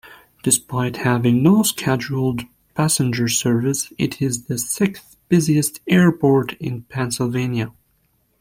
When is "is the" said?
4.19-4.57